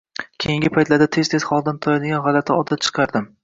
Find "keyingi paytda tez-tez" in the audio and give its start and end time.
0.45-1.45